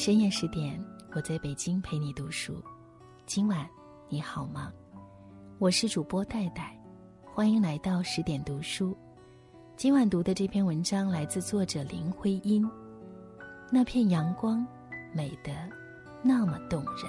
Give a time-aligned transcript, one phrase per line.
[0.00, 2.54] 深夜十点，我在北京陪你读书。
[3.26, 3.68] 今晚
[4.08, 4.72] 你好吗？
[5.58, 6.74] 我是主播戴戴，
[7.22, 8.96] 欢迎来到十点读书。
[9.76, 12.66] 今晚读的这篇文章来自作者林徽因。
[13.70, 14.66] 那片阳光，
[15.12, 15.52] 美得
[16.22, 17.04] 那么动人。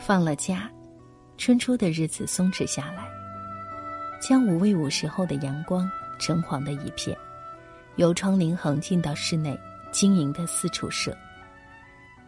[0.00, 0.68] 放了假，
[1.38, 3.08] 春初的日子松弛下来，
[4.20, 7.16] 将五味五时候的阳光橙黄的一片。
[7.96, 9.58] 由窗棂横进到室内，
[9.92, 11.16] 晶莹的四处射。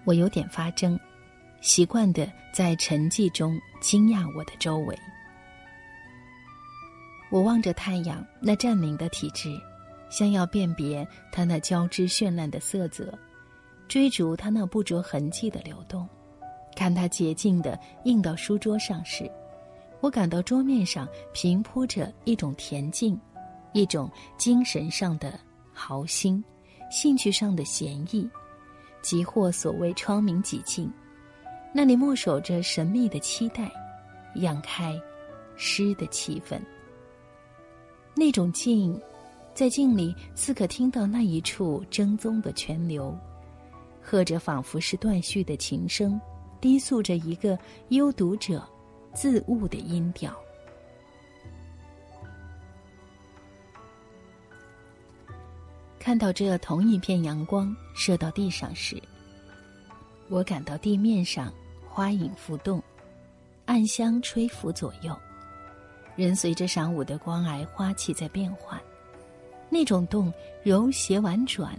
[0.04, 0.98] 我有点发怔，
[1.60, 4.96] 习惯的在沉寂中惊讶我的周围。
[7.28, 9.60] 我望着太阳那占领的体质，
[10.08, 13.12] 想要辨别它那交织绚烂的色泽，
[13.88, 16.08] 追逐它那不着痕迹的流动。
[16.76, 19.28] 看它洁净的映到书桌上时，
[20.00, 23.18] 我感到桌面上平铺着一种恬静，
[23.72, 25.36] 一种精神上的。
[25.78, 26.42] 豪心，
[26.90, 28.26] 兴趣上的闲逸，
[29.02, 30.90] 即或所谓窗明几净，
[31.74, 33.70] 那里默守着神秘的期待，
[34.36, 34.98] 漾开
[35.54, 36.58] 诗的气氛。
[38.14, 38.98] 那种静，
[39.52, 43.14] 在静里似可听到那一处正宗的泉流，
[44.00, 46.18] 和着仿佛是断续的琴声，
[46.58, 47.56] 低诉着一个
[47.90, 48.66] 幽读者
[49.12, 50.34] 自悟的音调。
[56.06, 58.96] 看到这同一片阳光射到地上时，
[60.28, 61.52] 我感到地面上
[61.84, 62.80] 花影浮动，
[63.64, 65.18] 暗香吹拂左右，
[66.14, 68.80] 人随着晌午的光挨花气在变换，
[69.68, 70.32] 那种动
[70.62, 71.76] 柔谐婉转，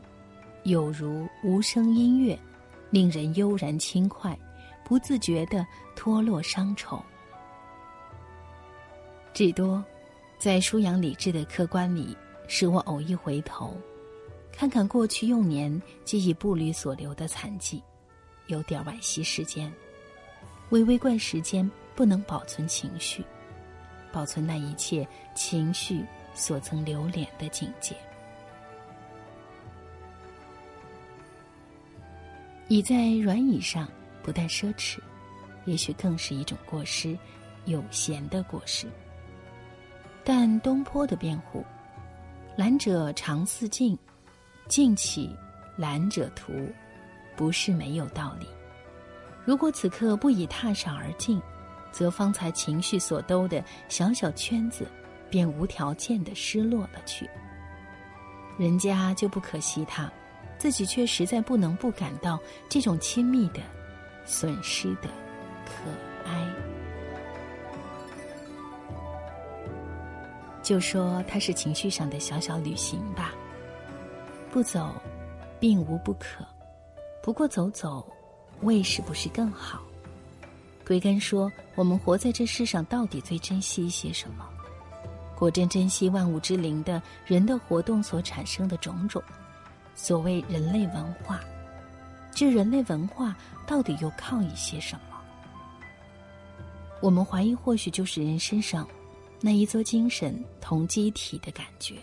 [0.63, 2.37] 有如无声音乐，
[2.89, 4.37] 令人悠然轻快，
[4.83, 7.01] 不自觉的脱落伤愁。
[9.33, 9.81] 至多，
[10.37, 12.13] 在舒扬理智的客观里，
[12.49, 13.73] 使我偶一回头。
[14.57, 17.79] 看看过去幼年记忆步履所留的残迹，
[18.47, 19.71] 有点惋惜时间，
[20.71, 23.23] 微微怪时间不能保存情绪，
[24.11, 26.03] 保存那一切情绪
[26.33, 27.95] 所曾留恋的境界。
[32.67, 33.87] 倚在软椅上，
[34.23, 34.97] 不但奢侈，
[35.65, 37.15] 也许更是一种过失，
[37.65, 38.87] 有闲的过失。
[40.23, 41.63] 但东坡的辩护
[42.57, 43.95] ：“懒者常似镜。”
[44.67, 45.35] 静起，
[45.75, 46.53] 懒者图，
[47.35, 48.47] 不是没有道理。
[49.45, 51.41] 如果此刻不以踏上而进，
[51.91, 54.85] 则方才情绪所兜的小小圈子，
[55.29, 57.29] 便无条件的失落了去。
[58.57, 60.11] 人家就不可惜他，
[60.57, 63.61] 自己却实在不能不感到这种亲密的、
[64.25, 65.09] 损失的
[65.65, 66.47] 可哀。
[70.61, 73.33] 就说它是情绪上的小小旅行吧。
[74.57, 74.91] 不走，
[75.59, 76.43] 并无不可。
[77.21, 78.03] 不过走走，
[78.61, 79.83] 为是不是更好？
[80.83, 84.49] 归根说，我们活在这世上，到底最珍惜一些什么？
[85.35, 89.21] 果真珍惜万物之灵的人的活动所产生的种种。
[89.93, 91.39] 所谓人类文化，
[92.31, 95.21] 这人类文化到底又靠一些什么？
[96.99, 98.87] 我们怀疑，或许就是人身上
[99.39, 101.93] 那一座精神同机体的感觉。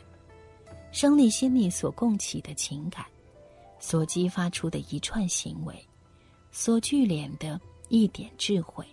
[0.95, 3.05] 生理、心理所共起的情感，
[3.81, 5.75] 所激发出的一串行为，
[6.53, 8.87] 所聚敛的一点智慧，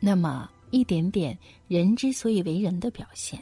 [0.00, 3.40] 那么一点点人之所以为人的表现。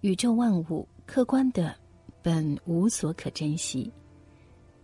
[0.00, 1.72] 宇宙万物客观的
[2.20, 3.88] 本无所可珍惜，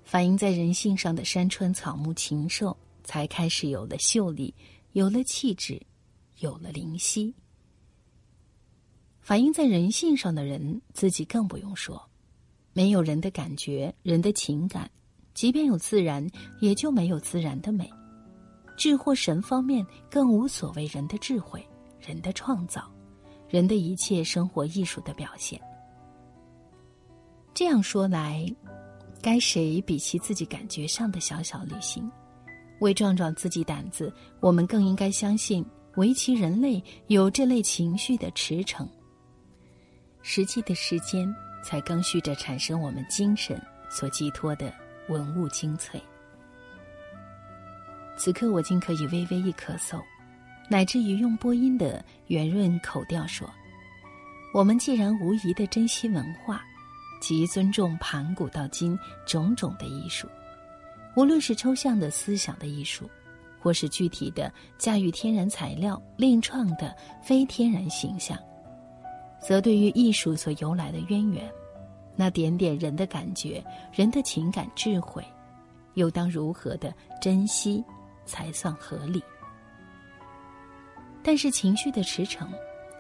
[0.05, 4.55] 反映在人性上的山川草木禽兽，才开始有了秀丽，
[4.93, 5.83] 有了气质，
[6.39, 7.35] 有了灵犀。
[9.23, 12.03] 反映在人性上的人，自己更不用说，
[12.73, 14.91] 没有人的感觉，人的情感，
[15.33, 16.29] 即便有自然，
[16.61, 17.89] 也就没有自然的美。
[18.77, 21.65] 智或神方面，更无所谓人的智慧、
[22.01, 22.91] 人的创造、
[23.49, 25.61] 人的一切生活艺术的表现。
[27.55, 28.45] 这样说来，
[29.23, 32.11] 该谁比起自己感觉上的小小旅行，
[32.81, 35.65] 为壮壮自己胆子，我们更应该相信，
[35.95, 38.85] 围棋人类有这类情绪的驰骋。
[40.23, 43.61] 实际的时间，才更续着产生我们精神
[43.91, 44.73] 所寄托的
[45.09, 46.01] 文物精粹。
[48.17, 50.01] 此刻我竟可以微微一咳嗽，
[50.69, 53.51] 乃至于用播音的圆润口调说
[54.55, 56.63] ：“我们既然无疑的珍惜文化，
[57.21, 58.97] 即尊重盘古到今
[59.27, 60.29] 种种的艺术，
[61.17, 63.11] 无论是抽象的思想的艺术，
[63.59, 68.39] 或是具体的驾驭天然材料另创的非天然形象。”
[69.43, 71.53] 则对于艺术所由来的渊源，
[72.15, 73.63] 那点点人的感觉，
[73.93, 75.25] 人的情感智慧，
[75.95, 77.85] 又当如何的珍惜，
[78.25, 79.23] 才算合理？
[81.23, 82.47] 但是情绪的驰骋，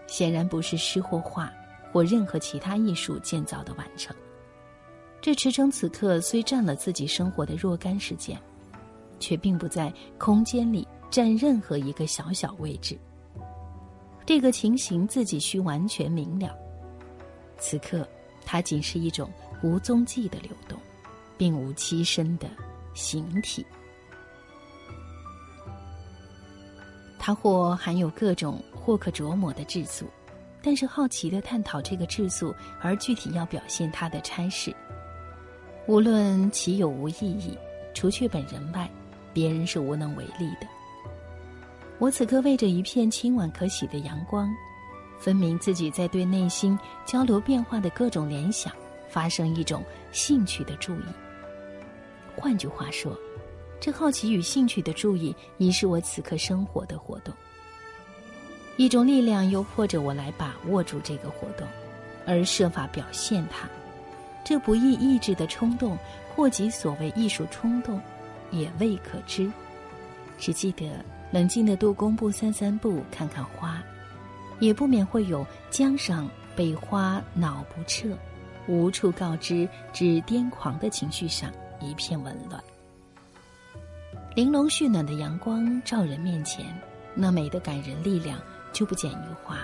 [0.06, 1.52] 显然不是诗或画
[1.92, 4.14] 或任何其他艺术建造的完成。
[5.20, 8.36] 这驰骋此刻虽占了自己生活的若干时间，
[9.20, 12.98] 却并不在空间里占任何一个小小位置。
[14.24, 16.54] 这个情形自己需完全明了。
[17.58, 18.06] 此刻。
[18.44, 19.30] 它仅是一种
[19.62, 20.76] 无踪迹的流动，
[21.38, 22.48] 并无栖身的
[22.92, 23.64] 形体。
[27.20, 30.06] 它或含有各种或可琢磨的质素，
[30.60, 34.74] 但是好奇的探讨这个质素，而具体要表现它的差事，
[35.86, 37.56] 无论其有无意义，
[37.94, 38.90] 除却本人外，
[39.32, 40.66] 别人是无能为力的。
[42.02, 44.52] 我此刻为着一片清晚可喜的阳光。
[45.20, 46.76] 分明自己在对内心
[47.06, 48.72] 交流变化的各种联想，
[49.08, 51.04] 发生一种兴趣的注意。
[52.34, 53.16] 换句话说，
[53.78, 57.32] 这好奇与兴趣的注意，已是我此刻生活的活动。
[58.76, 61.64] 一种力量又迫着我来把握住这个活动，
[62.26, 63.68] 而设法表现它。
[64.42, 65.96] 这不易抑制的冲动，
[66.34, 68.00] 或即所谓艺术冲动，
[68.50, 69.48] 也未可知。
[70.36, 70.90] 只记得
[71.32, 73.82] 冷静的渡公步散散步，看看花。
[74.60, 78.16] 也不免会有江上被花恼不彻，
[78.68, 81.50] 无处告知至癫狂的情绪上
[81.80, 82.62] 一片紊乱。
[84.36, 86.64] 玲珑煦暖的阳光照人面前，
[87.12, 88.38] 那美的感人力量
[88.72, 89.58] 就不减于花，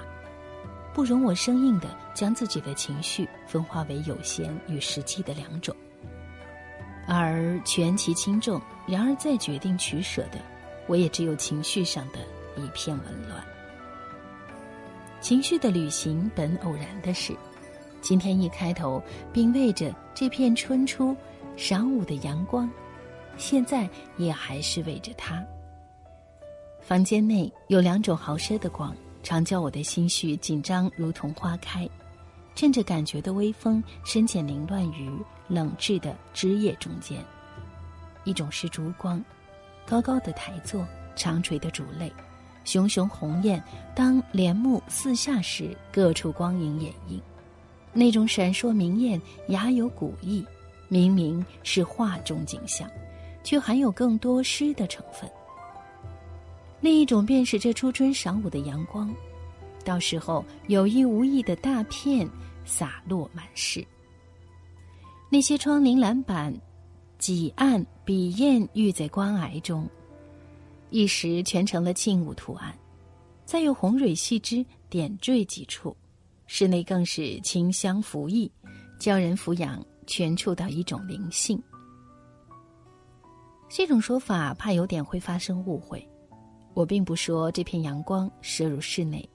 [0.92, 5.72] 不容我生硬的将自己的情绪分化为有限与实际的两种，
[7.06, 10.40] 而权其轻重，然而再决定取舍的，
[10.88, 12.18] 我也只有情绪上的
[12.60, 13.40] 一片紊乱。
[15.20, 17.32] 情绪的旅行本偶然的事，
[18.00, 19.00] 今天一开头
[19.32, 21.14] 并为着这片春初
[21.56, 22.68] 晌午的阳光，
[23.36, 25.44] 现在也还是为着它。
[26.80, 31.88] 房间内有两种豪奢的光，常叫我的心绪紧张，如同花开。
[32.54, 35.10] 趁着感觉的微风，深浅凌乱于
[35.46, 37.22] 冷炙的枝叶中间。
[38.24, 39.22] 一种是烛光，
[39.88, 40.86] 高高的台座，
[41.16, 42.12] 长垂的烛泪。
[42.66, 43.62] 熊熊红艳，
[43.94, 47.18] 当帘幕四下时，各处光影掩映，
[47.94, 49.18] 那种闪烁明艳，
[49.48, 50.44] 雅有古意。
[50.88, 52.86] 明明是画中景象，
[53.42, 55.30] 却含有更多诗的成分。
[56.80, 59.14] 另一种便是这初春晌午的阳光，
[59.84, 62.28] 到时候有意无意的大片
[62.66, 63.82] 洒落满室。
[65.30, 66.54] 那些窗棂栏板，
[67.18, 69.86] 几案笔砚郁在光霭中。
[70.88, 72.74] 一时全成了静物图案，
[73.44, 75.94] 再用红蕊细枝点缀几处，
[76.46, 78.50] 室内更是清香浮溢，
[78.98, 81.62] 叫人俯仰全触到一种灵性。
[83.68, 86.02] 这种说法怕有点会发生误会，
[86.72, 89.28] 我并不说这片阳光射入室内，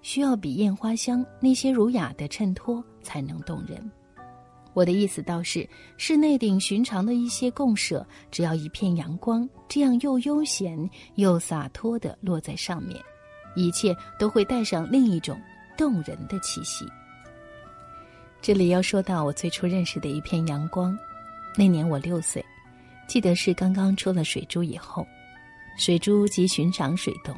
[0.00, 3.92] 需要比艳花香那些儒雅的衬托才能动人。
[4.74, 5.66] 我的意思倒是，
[5.96, 13.00] 室内顶寻常的一些共舍，只要一片阳光，这样又悠闲又洒脱地落在上面，
[13.54, 15.40] 一切都会带上另一种
[15.76, 16.84] 动人的气息。
[18.42, 20.98] 这里要说到我最初认识的一片阳光，
[21.56, 22.44] 那年我六岁，
[23.06, 25.06] 记得是刚刚出了水珠以后，
[25.78, 27.32] 水珠即寻常水洞，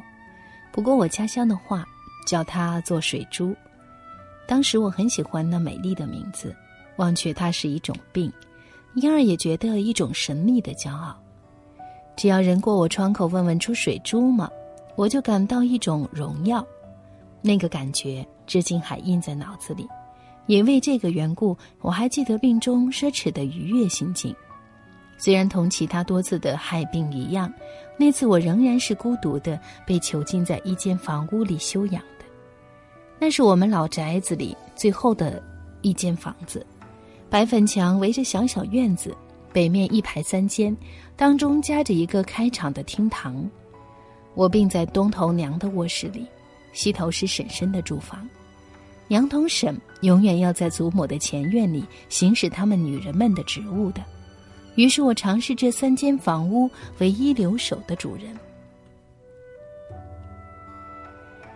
[0.72, 1.86] 不过我家乡的话
[2.26, 3.54] 叫它做水珠。
[4.48, 6.56] 当时我很喜欢那美丽的名字。
[6.96, 8.32] 忘却它是一种病，
[8.94, 11.16] 因而也觉得一种神秘的骄傲。
[12.16, 14.50] 只要人过我窗口问问出水珠吗，
[14.94, 16.66] 我就感到一种荣耀。
[17.42, 19.86] 那个感觉至今还印在脑子里。
[20.46, 24.34] 也为这个缘故，我还记得病中奢侈的愉悦心境。
[25.18, 27.52] 虽然同其他多次的害病一样，
[27.96, 32.24] 那次我仍然是孤独的被囚禁在一间房屋里休养的。
[33.18, 35.42] 那是我们老宅子里最后的
[35.82, 36.64] 一间房子。
[37.28, 39.14] 白粉墙围着小小院子，
[39.52, 40.74] 北面一排三间，
[41.16, 43.48] 当中夹着一个开敞的厅堂。
[44.34, 46.26] 我并在东头娘的卧室里，
[46.72, 48.28] 西头是婶婶的住房。
[49.08, 54.02] 娘同婶永远要在祖母的前院里行使他们女人们的职务的。
[54.74, 56.68] 于是我尝试这三间房屋
[56.98, 58.36] 唯一留守的主人，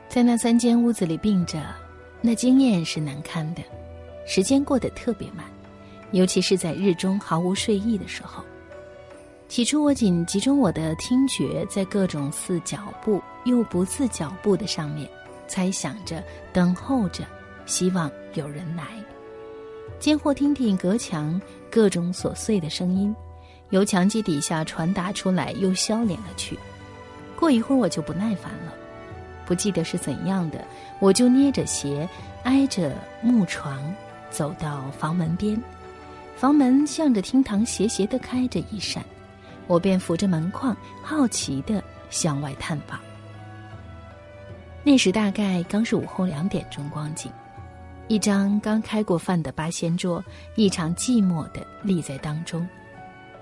[0.09, 1.61] 在那三间屋子里病着，
[2.23, 3.62] 那经验是难堪的，
[4.27, 5.45] 时间过得特别慢。
[6.12, 8.45] 尤其是在日中毫无睡意的时候，
[9.49, 15.09] 起初我仅集中我的听觉在各种似脚步又不似脚步的上面，
[15.47, 17.25] 猜想着、等候着，
[17.67, 18.85] 希望有人来。
[19.99, 21.40] 间或听听隔墙
[21.71, 23.14] 各种琐碎的声音，
[23.69, 26.59] 由墙基底下传达出来，又消敛了去。
[27.37, 28.75] 过一会儿我就不耐烦了，
[29.47, 30.64] 不记得是怎样的，
[31.00, 32.09] 我就捏着鞋，
[32.45, 33.79] 挨着木床，
[34.31, 35.61] 走到房门边。
[36.40, 39.04] 房门向着厅堂斜斜地开着一扇，
[39.66, 42.99] 我便扶着门框，好奇地向外探访。
[44.82, 47.30] 那时大概刚是午后两点钟光景，
[48.09, 52.66] 一张刚开过饭的八仙桌异常寂寞地立在当中，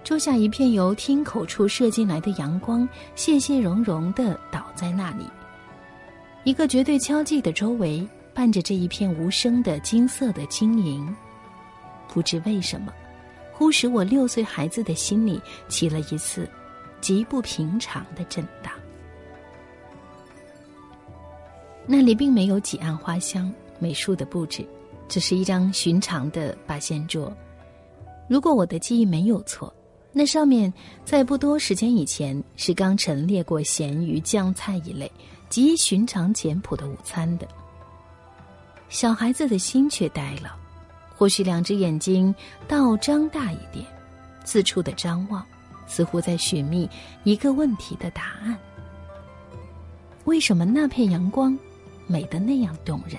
[0.03, 5.25] 桌下一片由厅口处射进来的阳光，谢谢融融地倒在那里。
[6.43, 11.15] 一个绝对敲寂的周围，伴着这一片无声的金色的晶莹，
[12.13, 12.93] 不知为什么，
[13.53, 16.49] 忽使我六岁孩子的心里起了一次
[17.01, 18.73] 极不平常的震荡。
[21.87, 24.67] 那里并没有几案花香、美术的布置，
[25.09, 27.35] 只是一张寻常的八仙桌。
[28.29, 29.73] 如果我的记忆没有错，
[30.13, 30.73] 那上面
[31.05, 35.11] 在不多时间以前是刚陈列过咸鱼、酱菜一类
[35.49, 37.49] 极寻常简朴的午餐的。
[38.91, 40.57] 小孩子的心却呆了，
[41.19, 42.33] 或许两只眼睛
[42.69, 43.85] 倒张大一点，
[44.45, 45.45] 四处的张望，
[45.89, 46.89] 似乎在寻觅
[47.25, 48.57] 一个问题的答案：
[50.27, 51.59] 为什么那片阳光？
[52.07, 53.19] 美得那样动人。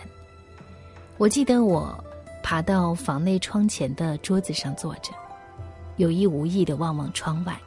[1.17, 2.01] 我记得我
[2.41, 5.11] 爬到房内窗前的桌子上坐着，
[5.97, 7.59] 有意无意的望望窗外，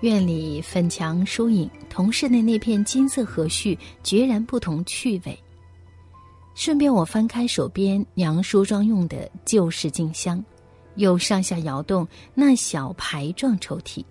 [0.00, 5.38] 院里粉墙疏影同室内那片金色和煦决然不同趣味。
[6.54, 10.42] 顺便我翻开手边娘梳妆用的旧式镜箱，
[10.94, 14.04] 又上下摇动那小牌状抽屉，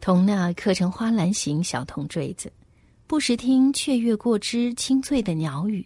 [0.00, 2.52] 同那刻成花篮形小铜坠子。
[3.06, 5.84] 不时听雀跃过枝清脆的鸟语，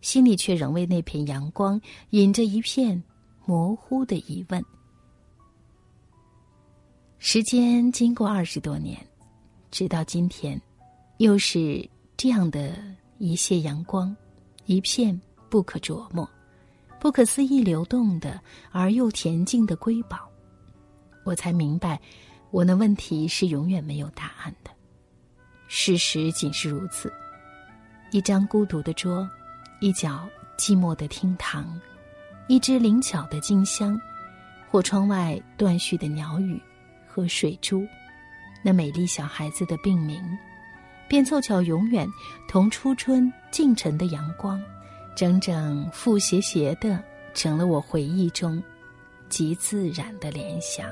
[0.00, 3.02] 心里却仍为那片阳光引着一片
[3.44, 4.64] 模糊的疑问。
[7.18, 8.96] 时间经过二十多年，
[9.72, 10.60] 直到今天，
[11.16, 11.84] 又是
[12.16, 12.76] 这样的
[13.18, 14.14] 一泻阳光，
[14.66, 15.18] 一片
[15.48, 16.28] 不可琢磨、
[16.98, 18.40] 不可思议流动的
[18.70, 20.28] 而又恬静的瑰宝，
[21.24, 22.00] 我才明白，
[22.50, 24.70] 我那问题是永远没有答案的。
[25.68, 27.12] 事实仅是如此。
[28.10, 29.28] 一张孤独的桌，
[29.80, 31.80] 一角寂寞的厅堂，
[32.46, 34.00] 一只灵巧的镜香，
[34.70, 36.62] 或窗外断续的鸟语
[37.06, 37.86] 和水珠，
[38.62, 40.22] 那美丽小孩子的病名，
[41.08, 42.08] 便凑巧永远
[42.48, 44.62] 同初春近晨的阳光，
[45.14, 47.02] 整整复斜斜的，
[47.34, 48.62] 成了我回忆中
[49.28, 50.86] 极自然的联想。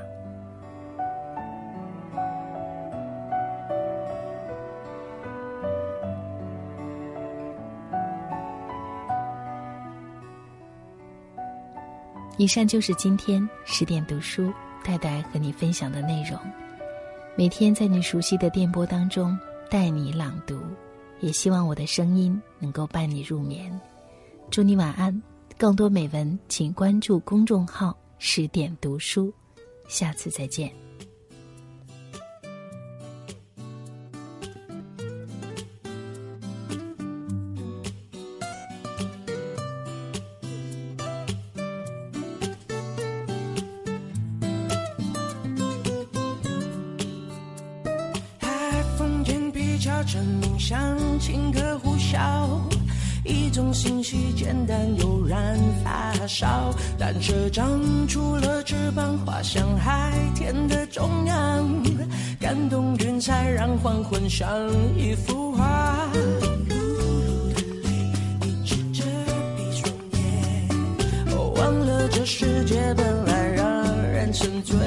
[12.37, 14.51] 以上就是今天十点读书
[14.83, 16.37] 戴戴和你分享的内容。
[17.35, 19.37] 每天在你熟悉的电波当中
[19.73, 20.61] 带你朗读，
[21.19, 23.81] 也希望我的声音能够伴你入眠。
[24.51, 25.19] 祝你晚安。
[25.57, 29.33] 更多美文，请关注公众号“十点读书”。
[29.89, 30.82] 下次再见。
[49.83, 52.47] 蝉鸣响，轻歌呼啸，
[53.25, 56.73] 一种信息简单悠然发烧。
[56.97, 61.83] 单车长出了翅膀，滑向海天的中央，
[62.39, 64.47] 感动云彩，让黄昏像
[64.97, 66.07] 一幅画。
[68.39, 69.03] 你指着
[69.57, 74.77] 闭双眼，忘了这世界本来让人沉醉。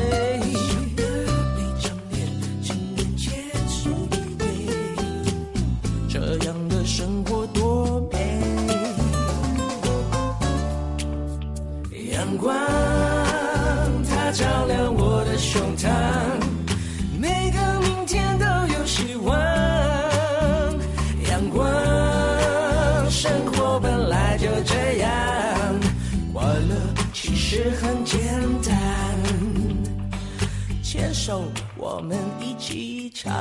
[31.97, 33.33] 我们一起唱，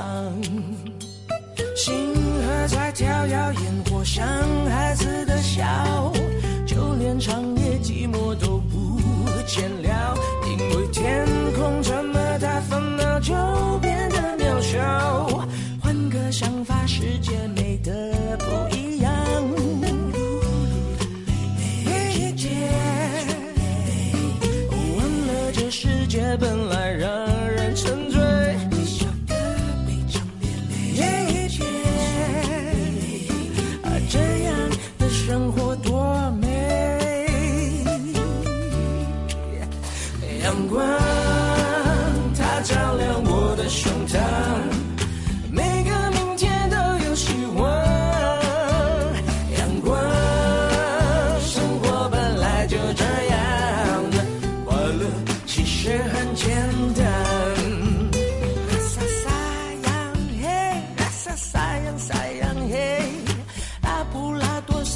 [1.76, 4.26] 星河在跳跃，烟火上